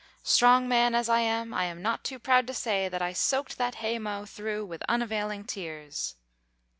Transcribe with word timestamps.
Strong 0.23 0.67
man 0.67 0.95
as 0.95 1.07
I 1.09 1.19
am, 1.19 1.53
I 1.53 1.65
am 1.65 1.83
not 1.83 2.03
too 2.03 2.17
proud 2.17 2.47
to 2.47 2.55
say 2.55 2.89
that 2.89 3.03
I 3.03 3.13
soaked 3.13 3.59
that 3.59 3.75
haymow 3.85 4.25
through 4.25 4.65
with 4.65 4.81
unavailing 4.89 5.43
tears. 5.45 6.15